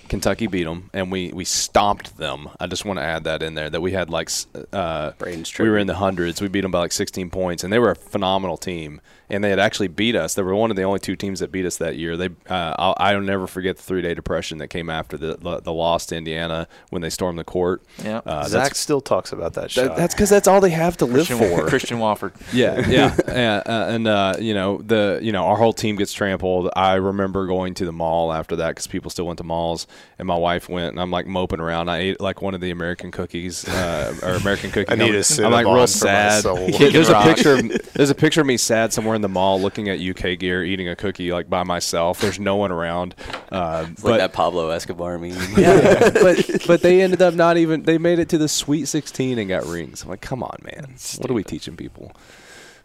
[0.09, 2.49] Kentucky beat them, and we we stomped them.
[2.59, 5.57] I just want to add that in there that we had like s- uh, Braden's
[5.59, 6.41] we were in the hundreds.
[6.41, 9.01] We beat them by like 16 points, and they were a phenomenal team.
[9.29, 10.35] And they had actually beat us.
[10.35, 12.15] They were one of the only two teams that beat us that year.
[12.15, 15.59] They uh, I'll, I'll never forget the three day depression that came after the, the
[15.59, 17.81] the loss to Indiana when they stormed the court.
[18.01, 18.21] Yeah.
[18.25, 19.83] uh, Zach still talks about that shot.
[19.89, 21.67] that, that's because that's all they have to live Christian, for.
[21.67, 22.31] Christian Watford.
[22.53, 26.13] Yeah, yeah, yeah, uh, and uh, you know the you know our whole team gets
[26.13, 26.69] trampled.
[26.73, 29.87] I remember going to the mall after that because people still went to malls,
[30.19, 31.89] and my wife went, and I'm like moping around.
[31.89, 34.89] I ate like one of the American cookies uh, or American cookie.
[34.91, 36.43] I need I'm- a I'm like real sad.
[36.79, 37.53] Yeah, there's a picture.
[37.55, 40.63] Of, there's a picture of me sad somewhere in the mall looking at UK gear,
[40.63, 42.19] eating a cookie like by myself.
[42.19, 43.15] There's no one around.
[43.51, 45.31] Uh, It's but like that Pablo Escobar meme.
[45.57, 47.83] yeah, but but they ended up not even.
[47.83, 50.03] They made it to the Sweet 16 and got rings.
[50.03, 50.95] I'm like, come on, man.
[51.19, 52.11] What are we teaching people?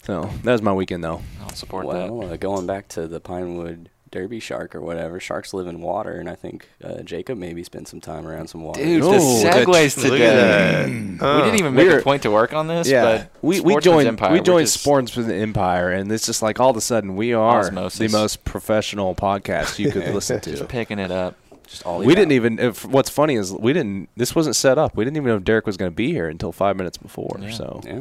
[0.04, 1.22] So that was my weekend though.
[1.40, 2.12] I'll support that.
[2.12, 6.12] Well, uh, going back to the Pinewood Derby shark or whatever, sharks live in water,
[6.12, 8.84] and I think uh, Jacob maybe spent some time around some water.
[8.84, 10.26] Dude, Oh, the segues Look today.
[10.26, 10.88] at that.
[10.88, 12.88] we Uh, didn't even make a point to work on this.
[12.88, 16.42] Yeah, but we we joined Empire, we we're joined just- Sportsman's Empire, and it's just
[16.42, 17.98] like all of a sudden we are Osmosis.
[18.12, 20.50] the most professional podcast you could listen to.
[20.52, 21.34] just picking it up.
[21.66, 22.58] Just all We didn't even.
[22.58, 24.10] If, what's funny is we didn't.
[24.16, 24.94] This wasn't set up.
[24.94, 27.38] We didn't even know if Derek was going to be here until five minutes before.
[27.40, 27.50] Yeah.
[27.50, 28.00] So, Yeah.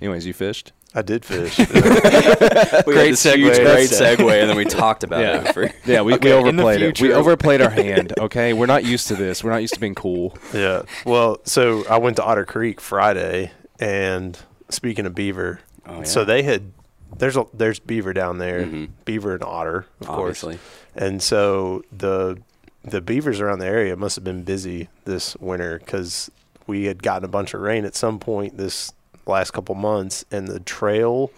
[0.00, 0.72] anyways, you fished.
[0.94, 1.58] I did fish.
[1.58, 3.64] We had Great this huge, segue.
[3.64, 5.48] great segue, and then we talked about Yeah.
[5.48, 7.00] it for Yeah, we, Okay, we overplayed it.
[7.00, 8.12] We overplayed our hand.
[8.18, 9.42] Okay, we're not used to this.
[9.42, 10.36] We're not used to being cool.
[10.52, 10.82] yeah.
[11.06, 16.02] Well, so I went to Otter Creek Friday, and speaking of beaver, Oh, yeah.
[16.04, 16.72] so they had
[17.16, 18.88] there's a, there's beaver down there, Mhm.
[19.04, 20.54] beaver and otter, of obviously.
[20.56, 20.64] course,
[20.96, 22.38] and so the
[22.84, 26.30] the beavers around the area must have been busy this winter because
[26.66, 28.92] we had gotten a bunch of rain at some point this
[29.26, 31.30] last couple months, and the trail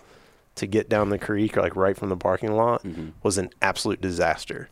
[0.57, 3.13] to get down the creek, like right from the parking lot, Mhm.
[3.23, 4.69] was an absolute disaster.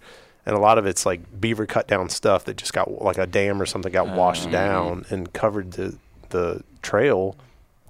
[0.47, 3.27] And a lot of it's like beaver cut down stuff that just got like a
[3.27, 4.53] dam or something got washed Mm.
[4.53, 5.97] down and covered the
[6.31, 7.37] the trail.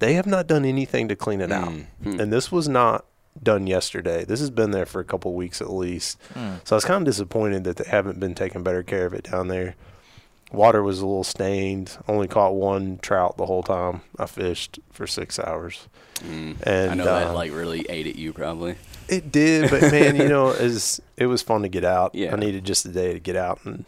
[0.00, 1.68] They have not done anything to clean it out.
[1.68, 1.86] Mm.
[2.02, 2.20] Hmm.
[2.20, 3.04] And this was not
[3.40, 4.24] done yesterday.
[4.24, 6.18] This has been there for a couple weeks at least.
[6.34, 6.54] Hmm.
[6.64, 9.30] So I was kind of disappointed that they haven't been taking better care of it
[9.30, 9.76] down there.
[10.52, 11.96] Water was a little stained.
[12.06, 15.88] Only caught one trout the whole time I fished for six hours.
[16.16, 16.56] Mm.
[16.62, 18.76] And I know that uh, like really ate at you probably.
[19.08, 22.14] it did, but man, you know, as it was fun to get out.
[22.14, 22.32] Yeah.
[22.32, 23.84] I needed just a day to get out, and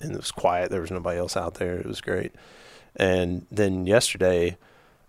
[0.00, 0.70] and it was quiet.
[0.70, 1.74] There was nobody else out there.
[1.76, 2.32] It was great.
[2.96, 4.56] And then yesterday,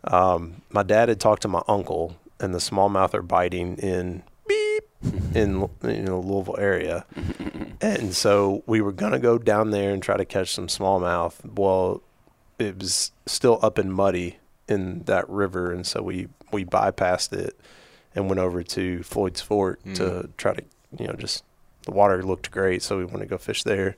[0.06, 4.24] um, my dad had talked to my uncle, and the smallmouth are biting in
[5.36, 7.06] in you know Louisville area,
[7.82, 11.36] and so we were gonna go down there and try to catch some smallmouth.
[11.58, 12.02] Well,
[12.60, 14.38] it was still up and muddy
[14.68, 17.60] in that river, and so we we bypassed it
[18.16, 19.96] and went over to Floyd's Fork Mm.
[19.96, 20.64] to try to
[20.98, 21.44] you know just
[21.84, 23.96] the water looked great, so we wanted to go fish there.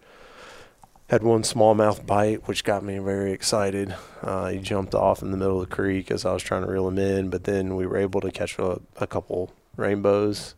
[1.10, 3.96] Had one smallmouth bite, which got me very excited.
[4.22, 6.70] Uh, he jumped off in the middle of the creek as I was trying to
[6.70, 10.54] reel him in, but then we were able to catch a, a couple rainbows.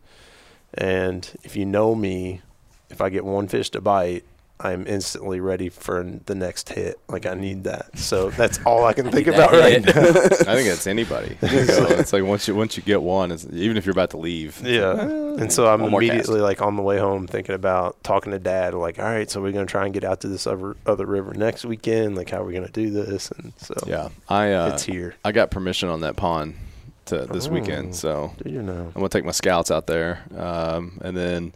[0.74, 2.40] And if you know me,
[2.90, 4.24] if I get one fish to bite,
[4.62, 7.00] I'm instantly ready for the next hit.
[7.08, 7.96] Like I need that.
[7.98, 9.92] So that's all I can think Need about right now.
[9.96, 11.38] I think that's anybody.
[11.70, 14.18] So it's like once you once you get one, it's, even if you're about to
[14.18, 14.60] leave.
[14.62, 15.00] Yeah.
[15.00, 16.02] And so I'm One cast.
[16.02, 19.40] immediately like on the way home thinking about talking to dad, like, all right, so
[19.40, 22.16] we're gonna try and get out to this other other river next weekend.
[22.16, 23.30] Like, how are we gonna do this?
[23.30, 25.14] And so Yeah, I uh, it's here.
[25.24, 26.54] I got permission on that pond
[27.10, 27.50] to this Oh.
[27.50, 28.86] weekend, so Do you know?
[28.86, 31.52] I'm gonna take my scouts out there, um, and then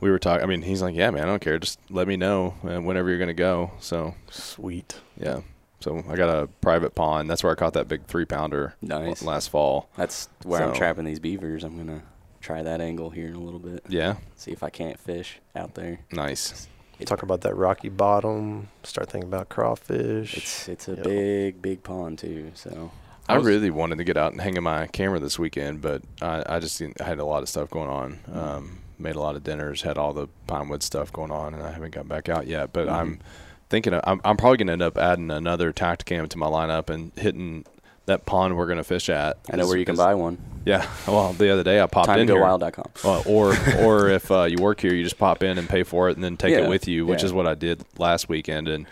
[0.00, 0.42] we were talking.
[0.42, 1.58] I mean, he's like, "Yeah, man, I don't care.
[1.58, 5.00] Just let me know uh, whenever you're gonna go." So Sweet.
[5.16, 5.40] yeah,
[5.80, 7.30] so I got a private pond.
[7.30, 9.22] That's where I caught that big three pounder Nice.
[9.22, 9.88] last fall.
[9.96, 11.64] That's where I'm So- trapping these beavers.
[11.64, 12.02] I'm gonna
[12.40, 13.82] try that angle here in a little bit.
[13.88, 16.00] Yeah, See if I can't fish out there.
[16.12, 16.68] nice.
[16.98, 18.68] It's, Talk about that rocky bottom.
[18.82, 20.34] Start thinking about crawfish.
[20.36, 21.02] It's it's a Yeah.
[21.02, 22.52] big big pond too.
[22.54, 22.90] So
[23.28, 26.02] I, I really wanted to get out and hang in my camera this weekend, but
[26.22, 28.18] I, I just I had a lot of stuff going on.
[28.32, 31.70] Um, made a lot of dinners, had all the Pinewood stuff going on, and I
[31.72, 32.72] haven't got back out yet.
[32.72, 33.20] But I'm
[33.68, 36.88] thinking of, I'm, I'm probably going to end up adding another Tacticam to my lineup
[36.88, 37.64] and hitting
[38.06, 39.36] that pond we're going to fish at.
[39.52, 40.38] I know is- where you can is- buy one.
[40.64, 40.88] Yeah.
[41.06, 42.40] Well, the other day I popped Time in here.
[42.40, 42.86] wild.com.
[43.04, 46.08] Well, or or if uh, you work here, you just pop in and pay for
[46.08, 47.26] it, and then take Yeah, it with you, which yeah.
[47.26, 48.66] is what I did last weekend.
[48.66, 48.86] And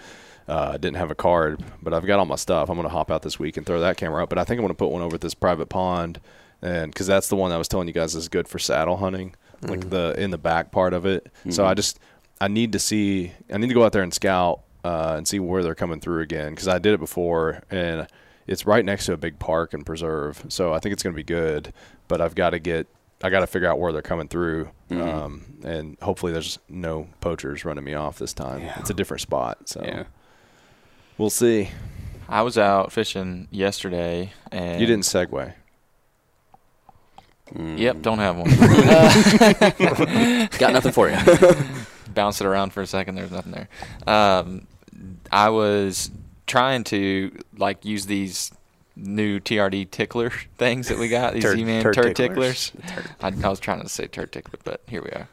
[0.48, 2.68] uh, I didn't have a card, but I've got all my stuff.
[2.68, 4.28] I'm gonna hop out this week and throw that camera up.
[4.28, 6.20] But I think I'm gonna put one over at this private pond,
[6.62, 9.35] and because that's the one I was telling you guys is good for saddle hunting,
[9.62, 11.30] like the in the back part of it.
[11.50, 11.98] So I just
[12.40, 13.33] I need to see.
[13.52, 16.20] I need to go out there and scout uh, and see where they're coming through
[16.22, 18.07] again because I did it before and.
[18.46, 21.16] It's right next to a big park and preserve, so I think it's going to
[21.16, 21.72] be good.
[22.09, 22.87] But I've got to get
[23.22, 27.64] I got to figure out where they're coming through, um, and hopefully there's no poachers
[27.64, 28.61] running me off this time.
[28.61, 28.78] Yeah.
[28.80, 30.04] It's a different spot, so Yeah.
[31.18, 31.70] We'll see.
[32.29, 35.53] I was out fishing yesterday, and You didn't segue.
[37.55, 37.79] Mm.
[37.79, 38.50] Yep, don't have one.
[40.59, 41.16] Got nothing for you.
[42.14, 43.14] Bounce it around for a second.
[43.16, 43.68] There's nothing there.
[44.07, 44.66] Um,
[45.31, 46.11] I was
[46.46, 48.50] trying to like use these
[48.96, 51.35] new TRD tickler things that we got.
[51.35, 52.70] These Turd- Z-Man turd turd, ticklers.
[52.70, 53.07] ticklers.
[53.20, 55.29] I, I was trying to say turd tickler, but here we are.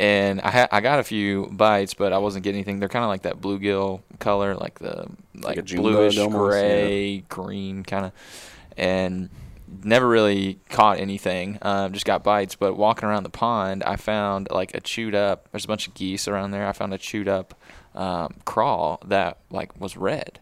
[0.00, 2.78] And I ha- I got a few bites, but I wasn't getting anything.
[2.78, 6.60] They're kind of like that bluegill color, like the like, a bluish almost, yeah.
[6.60, 8.12] gray, green kind of,
[8.76, 9.28] and
[9.82, 11.58] never really caught anything.
[11.62, 12.54] Um, just got bites.
[12.54, 15.48] But walking around the pond, I found like a chewed up.
[15.50, 16.68] There's a bunch of geese around there.
[16.68, 17.54] I found a chewed up
[17.94, 20.38] um, crawl that like was red.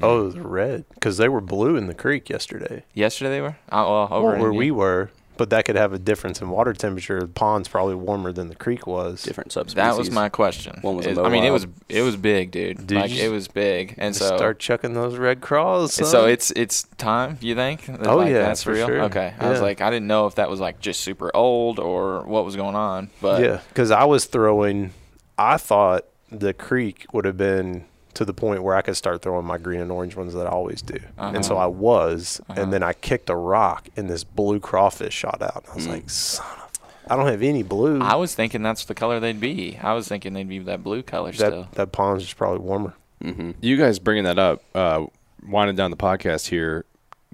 [0.00, 2.84] Oh, the red because they were blue in the creek yesterday.
[2.94, 3.56] Yesterday they were.
[3.68, 4.58] Uh, well, over Well, where India.
[4.58, 7.20] we were, but that could have a difference in water temperature.
[7.20, 9.22] The pond's probably warmer than the creek was.
[9.22, 9.76] Different subspecies.
[9.76, 10.78] That was my question.
[10.82, 12.86] One was a Is- I mean, it was it was big, dude.
[12.86, 15.94] Did like you it was big, and so start chucking those red crawls.
[15.94, 17.38] so it's it's time.
[17.40, 17.88] You think?
[17.88, 18.86] Oh, like, yeah, that's for real.
[18.86, 19.00] sure.
[19.02, 22.22] Okay, I was like, I didn't know if that was like just super old or
[22.22, 24.92] what was going on, but yeah, because I was throwing.
[25.38, 29.46] I thought the creek would have been to the point where I could start throwing
[29.46, 31.64] my green and orange ones that I always do, and so Uh-huh.
[31.64, 32.40] I was.
[32.48, 32.60] Uh-huh.
[32.60, 35.64] And then I kicked a rock, and this blue crawfish shot out.
[35.70, 38.00] I was like, "Son of!" I don't have any blue.
[38.00, 39.78] I was thinking that's the color they'd be.
[39.82, 41.62] I was thinking they'd be that blue color still.
[41.62, 42.94] that that pond's just probably warmer.
[43.24, 43.52] Mm-hmm.
[43.60, 45.06] You guys bringing that up, uh,
[45.46, 46.84] winding down the podcast here.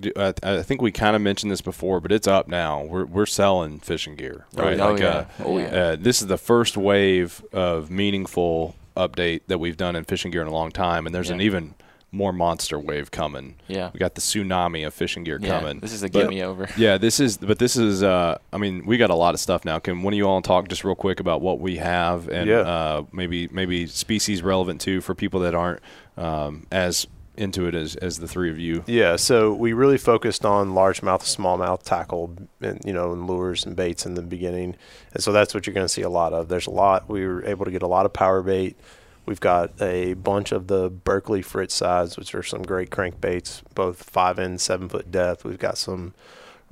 [0.01, 2.85] do- I, I think we kind of mentioned this before, but it's up now.
[2.85, 4.79] We're we're selling fishing gear, right?
[4.81, 5.09] Oh, like, yeah.
[5.09, 5.67] uh, Oh, yeah.
[5.67, 10.43] Uh, this is the first wave of meaningful update that we've done in fishing gear
[10.43, 11.75] in a long time, and there's an even
[12.11, 13.55] more monster wave coming.
[13.69, 13.91] Yeah.
[13.93, 15.81] we got the tsunami of fishing gear yeah, coming.
[15.81, 16.67] this is a But- get me over.
[16.79, 18.03] Yeah, this is, but this is.
[18.03, 19.79] Uh, I mean, we got a lot of stuff now.
[19.79, 22.61] Can one of you all talk just real quick about what we have and Yeah.
[22.61, 25.81] uh, maybe maybe species relevant too for people that aren't
[26.17, 27.07] um, as
[27.39, 28.85] into it as, as the three of you.
[28.87, 33.77] Yeah, so we really focused on largemouth, smallmouth tackle, and you know, and lures and
[33.77, 34.77] baits in the beginning,
[35.15, 36.49] and so that's what you're going to see a lot of.
[36.49, 37.09] There's a lot.
[37.09, 38.77] We were able to get a lot of power bait.
[39.25, 44.39] We've got a bunch of the Berkley Frittsides, which are some great crankbaits, both five
[44.39, 45.45] and seven foot depth.
[45.45, 46.15] We've got some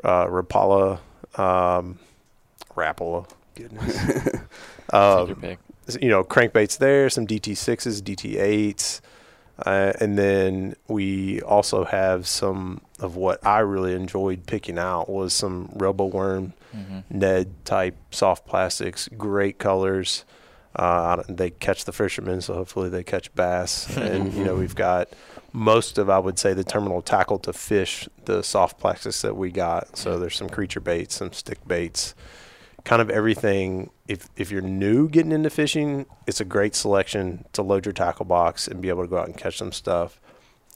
[0.02, 0.98] uh, Rapala,
[1.38, 1.98] um,
[2.74, 4.28] Rapala, goodness,
[4.92, 5.58] um, your pick.
[6.00, 9.00] you know, crankbaits there, some DT6s, DT8s.
[9.64, 15.32] Uh, and then we also have some of what I really enjoyed picking out was
[15.32, 17.04] some RoboWorm Mhm.
[17.08, 20.24] Ned type soft plastics, great colors.
[20.74, 23.96] Uh, they catch the fishermen, so hopefully they catch bass.
[23.96, 25.08] and you know, we've got
[25.54, 29.50] most of I would say the terminal tackle to fish the soft plastics that we
[29.50, 29.96] got.
[29.96, 32.14] So there's some creature baits, some stick baits,
[32.84, 33.88] kind of everything.
[34.08, 38.24] If if you're new getting into fishing, it's a great selection to load your tackle
[38.24, 40.20] box and be able to go out and catch some stuff.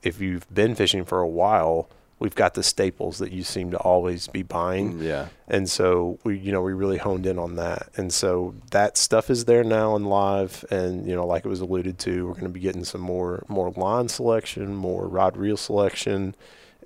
[0.02, 1.88] If you've been fishing for a while,
[2.20, 4.94] we've got the staples that you seem to always be buying.
[4.94, 5.28] Mm, yeah.
[5.48, 7.88] And so we, you know, we really honed in on that.
[7.96, 10.64] And so that stuff is there now and live.
[10.70, 13.44] And you know, like it was alluded to, we're going to be getting some more
[13.48, 16.36] more line selection, more rod reel selection,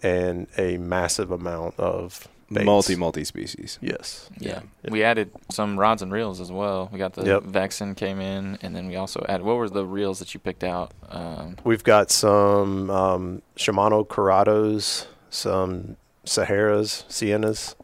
[0.03, 2.65] and a massive amount of baits.
[2.65, 3.79] Multi multi species.
[3.81, 4.29] Yes.
[4.39, 4.61] Yeah.
[4.85, 4.91] Yeah.
[4.91, 6.89] We added some rods and reels as well.
[6.93, 7.43] We got the Yep.
[7.45, 9.45] Vexen came in, and then we also added.
[9.45, 10.93] What were the reels that you picked out?
[11.09, 17.75] Um, We've got some um, Shimano Curados, some Saharas, Siennas.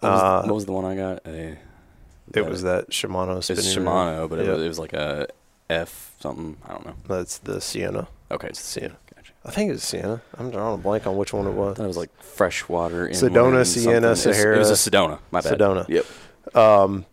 [0.00, 1.26] What was, Uh, what was the one I got?
[1.26, 1.58] A,
[2.34, 4.28] It was that Shimano It's Shimano, reel.
[4.28, 5.26] but it, was, it was like a
[5.70, 6.56] F something.
[6.66, 6.94] I don't know.
[7.08, 8.08] that's the Sienna.
[8.30, 8.96] Okay, it's the Sienna.
[9.44, 10.20] I think it was Sienna.
[10.36, 11.76] I'm drawing a blank on which one it was.
[11.76, 13.08] thought it was like freshwater.
[13.08, 14.04] Sedona, Sienna, something.
[14.04, 14.56] It was- Sahara.
[14.56, 15.18] It was a Sedona.
[15.30, 15.58] My bad.
[15.58, 15.88] Sedona.
[15.88, 16.56] Yep.
[16.56, 17.06] Um,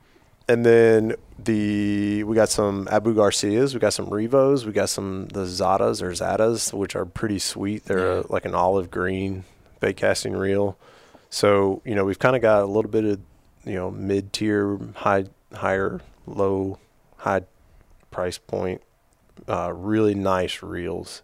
[0.47, 5.27] and then the we got some Abu Garcias, we got some Revos, we got some
[5.27, 7.85] the Zatas or Zatas, which are pretty sweet.
[7.85, 8.19] They're Yeah.
[8.19, 9.43] uh, like an olive green
[9.79, 10.77] bait casting reel.
[11.29, 13.19] So you know we've kind of got a little bit of
[13.65, 16.77] you know mid tier, high, higher, low,
[17.17, 17.41] high
[18.11, 18.81] price point,
[19.47, 21.21] uh, really nice reels.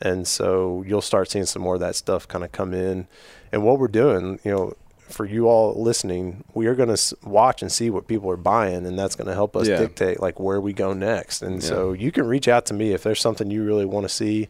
[0.00, 3.06] And so you'll start seeing some more of that stuff kind of come in.
[3.52, 4.74] And what we're doing, you know,
[5.08, 8.86] for you all listening, we are going to watch and see what people are buying,
[8.86, 9.76] and that's going to help us Yeah.
[9.78, 11.42] dictate like where we go next.
[11.42, 11.68] And Yeah.
[11.68, 14.48] so you can reach out to me if there's something you really want to see.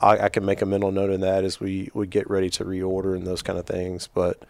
[0.00, 2.64] I, I can make a mental note of that as we, we get ready to
[2.64, 4.08] reorder and those kind of things.
[4.12, 4.40] But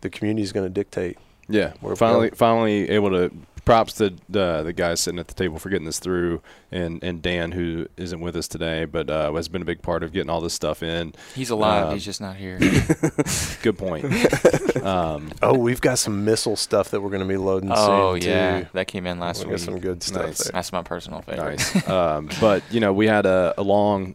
[0.00, 1.18] the community is going to dictate.
[1.48, 3.30] Yeah, we're we finally finally able to.
[3.64, 7.22] Props to the the guys sitting at the table for getting this through, and and
[7.22, 10.28] Dan who isn't with us today, but uh, has been a big part of getting
[10.28, 11.14] all this stuff in.
[11.34, 11.86] he's alive.
[11.86, 12.58] Uh, he's just not here.
[13.62, 14.04] Good point.
[14.82, 18.28] um, Oh, we've got some missile stuff that we're going to be loading oh soon,
[18.28, 18.66] yeah, too.
[18.74, 19.60] that came in last We got week.
[19.60, 20.50] some good stuff Nice.
[20.50, 21.58] That's my personal favorite.
[21.74, 21.88] nice.
[21.88, 24.14] um, but you know, we had a, a long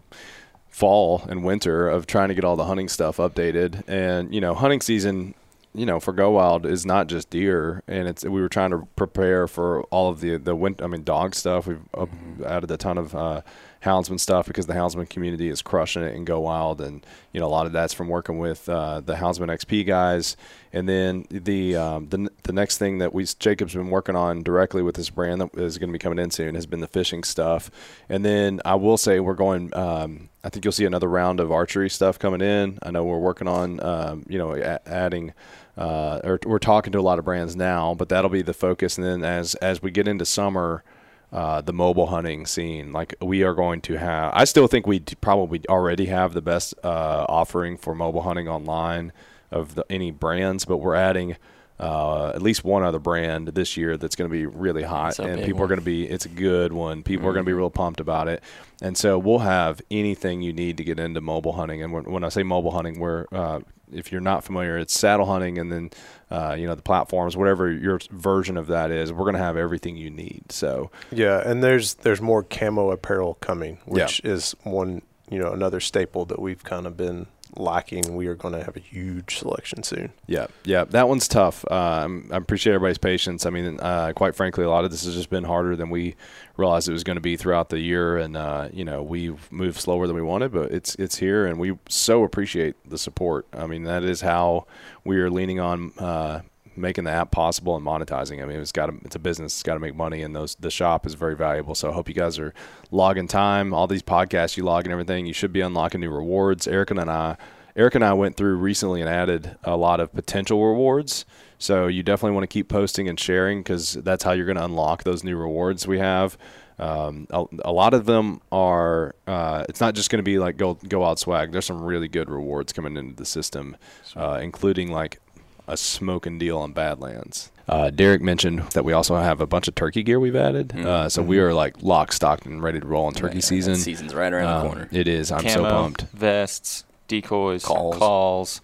[0.69, 4.53] fall and winter of trying to get all the hunting stuff updated, and you know,
[4.53, 5.33] hunting season.
[5.73, 8.87] You know, for Go Wild is not just deer, and it's we were trying to
[8.95, 10.83] prepare for all of the the winter.
[10.83, 11.67] I mean, dog stuff.
[11.67, 12.09] We've up,
[12.43, 13.41] added a ton of uh,
[13.83, 17.45] houndsman stuff because the houndsman community is crushing it in Go Wild, and you know
[17.45, 20.35] a lot of that's from working with uh, the Houndsman XP guys.
[20.73, 24.81] And then the um, the the next thing that we Jacob's been working on directly
[24.81, 27.23] with this brand that is going to be coming in soon has been the fishing
[27.23, 27.71] stuff.
[28.09, 29.75] And then I will say we're going.
[29.75, 32.79] Um, I think you'll see another round of archery stuff coming in.
[32.81, 35.33] I know we're working on um, you know a- adding.
[35.79, 38.97] Uh, or we're talking to a lot of brands now, but that'll be the focus.
[38.97, 40.83] And then as as we get into summer,
[41.31, 42.91] uh, the mobile hunting scene.
[42.91, 46.73] Like we are going to have, I still think we probably already have the best
[46.83, 49.11] uh, offering for mobile hunting online
[49.51, 51.37] of the, any brands, but we're adding
[51.79, 55.43] uh, at least one other brand this year that's going to be really hot, and
[55.43, 56.05] people are going to be.
[56.05, 57.03] It's a good one.
[57.03, 58.43] People are going to be real pumped about it,
[58.81, 61.81] and so we'll have anything you need to get into mobile hunting.
[61.81, 65.25] And when, when I say mobile hunting, we're uh, if you're not familiar, it's saddle
[65.25, 65.89] hunting, and then
[66.31, 69.11] uh, you know the platforms, whatever your version of that is.
[69.11, 70.51] We're going to have everything you need.
[70.51, 75.79] So Yeah, and there's there's more camo apparel coming, which is one you know another
[75.79, 78.15] staple that we've kind of been lacking.
[78.15, 80.13] We are going to have a huge selection soon.
[80.27, 81.69] Yeah, yeah, that one's tough.
[81.71, 83.45] Um, I appreciate everybody's patience.
[83.45, 86.15] I mean, uh, quite frankly, a lot of this has just been harder than we
[86.57, 89.79] realized it was going to be throughout the year, and uh, you know, we've moved
[89.79, 93.45] slower than we wanted, but it's it's here, and we so appreciate the support.
[93.53, 94.65] I mean, that is how
[95.03, 95.91] we are leaning on.
[95.97, 96.41] Uh,
[96.79, 98.41] making the app possible and monetizing.
[98.41, 99.53] I mean, it's got to, it's a business.
[99.53, 101.75] It's got to make money, and those the shop is very valuable.
[101.75, 102.53] So I hope you guys are
[102.91, 103.73] logging time.
[103.73, 106.67] All these podcasts you log and everything, you should be unlocking new rewards.
[106.67, 107.37] Eric and I,
[107.75, 111.25] Eric and I went through recently and added a lot of potential rewards.
[111.57, 114.65] So you definitely want to keep posting and sharing because that's how you're going to
[114.65, 116.37] unlock those new rewards we have.
[116.79, 119.13] Um, a, a lot of them are.
[119.27, 121.51] Uh, it's not just going to be like go Go Wild swag.
[121.51, 123.75] There's some really good rewards coming into the system,
[124.15, 125.19] uh, including like
[125.69, 127.51] a smoking deal on Badlands.
[127.67, 130.75] Uh, Derek mentioned that we also have a bunch of turkey gear we've added.
[130.75, 133.73] Uh, so we are like lock, stocked, and ready to roll on turkey Yeah, season.
[133.73, 134.89] that season's right around Um, the corner.
[134.91, 135.31] It is.
[135.31, 136.01] I'm Camo, so pumped.
[136.13, 137.95] Vests, decoys, Calls.
[137.97, 138.61] calls,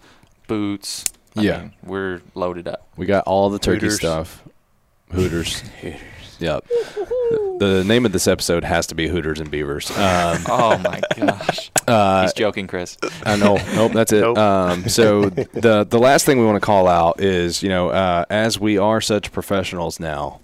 [0.48, 1.04] boots.
[1.36, 1.58] I Yeah.
[1.60, 2.88] mean, we're loaded up.
[2.96, 3.96] We got all the turkey Hooters.
[3.98, 4.42] stuff.
[5.12, 5.62] Hooters.
[6.38, 6.66] Yep.
[7.58, 9.90] The name of this episode has to be Hooters and Beavers.
[9.92, 11.70] Um, Oh my gosh.
[11.88, 12.98] uh, He's joking, Chris.
[13.24, 13.56] I know.
[13.74, 14.20] Nope, that's it.
[14.20, 14.36] Nope.
[14.38, 18.24] Um, so the the last thing we want to call out is, you know, uh,
[18.28, 20.40] as we are such professionals now,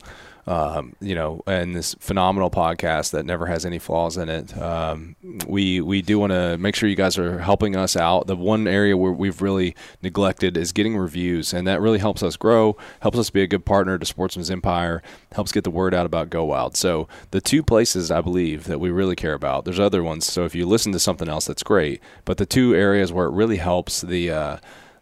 [0.47, 4.57] um, you know, and this phenomenal podcast that never has any flaws in it.
[4.57, 5.15] Um,
[5.47, 8.27] we we do want to make sure you guys are helping us out.
[8.27, 12.37] The one area where we've really neglected is getting reviews, and that really helps us
[12.37, 15.03] grow, helps us be a good partner to Sportsman's Empire,
[15.33, 16.77] helps get the word out about Go Wild.
[16.77, 19.65] So the two places I believe that we really care about.
[19.65, 20.27] There's other ones.
[20.27, 22.01] So if you listen to something else, that's great.
[22.25, 24.57] But the two areas where it really helps the uh,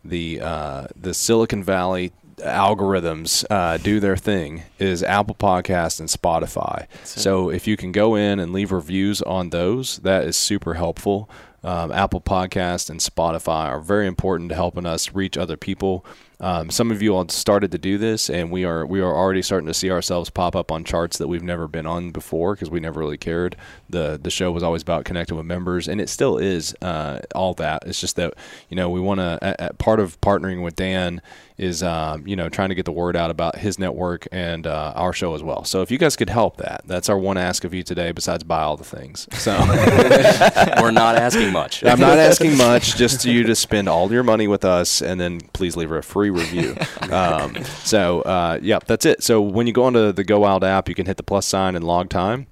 [0.04, 6.86] the uh, the Silicon Valley algorithms uh, do their thing is Apple Podcast and Spotify.
[7.04, 11.28] So if you can go in and leave reviews on those, that is super helpful.
[11.62, 16.04] Um, Apple Podcast and Spotify are very important to helping us reach other people.
[16.40, 19.42] Um, some of you all started to do this, and we are we are already
[19.42, 22.70] starting to see ourselves pop up on charts that we've never been on before because
[22.70, 23.56] we never really cared.
[23.88, 27.54] the The show was always about connecting with members, and it still is uh, all
[27.54, 27.82] that.
[27.86, 28.34] It's just that
[28.68, 29.74] you know we want to.
[29.78, 31.20] Part of partnering with Dan
[31.58, 34.94] is um, you know trying to get the word out about his network and uh,
[34.96, 35.64] our show as well.
[35.64, 38.12] So if you guys could help that, that's our one ask of you today.
[38.12, 39.52] Besides buy all the things, so
[40.80, 41.84] we're not asking much.
[41.84, 42.96] I'm not asking much.
[42.96, 46.29] Just you to spend all your money with us, and then please leave a free
[46.32, 46.76] review.
[47.10, 49.22] Um, so uh, yeah, that's it.
[49.22, 51.74] So when you go onto the Go Wild app, you can hit the plus sign
[51.74, 52.46] and log time.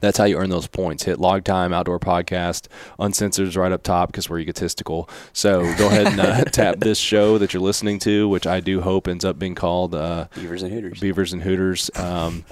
[0.00, 1.04] That's how you earn those points.
[1.04, 2.68] Hit log time, outdoor podcast,
[2.98, 5.08] uncensored is right up top because we're egotistical.
[5.32, 8.80] So go ahead and uh, tap this show that you're listening to, which I do
[8.80, 11.00] hope ends up being called uh, Beavers and Hooters.
[11.00, 11.90] Beavers and Hooters.
[11.96, 12.44] Um,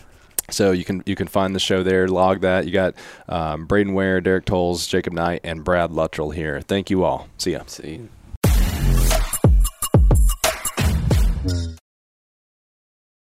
[0.51, 2.67] so you can you can find the show there, log that.
[2.67, 2.95] You got
[3.29, 6.61] um, Braden Ware, Derek Tolles, Jacob Knight, and Brad Luttrell here.
[6.61, 7.29] Thank you all.
[7.39, 7.63] See ya.
[7.67, 7.99] See.
[7.99, 8.09] Mm.